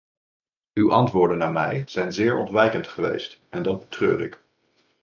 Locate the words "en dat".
3.49-3.79